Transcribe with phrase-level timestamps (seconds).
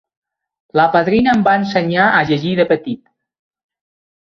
[0.79, 3.07] La padrina em va ensenyar a llegir de petit.